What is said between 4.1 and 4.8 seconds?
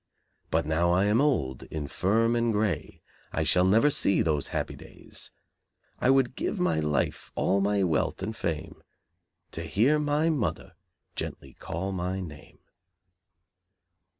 those happy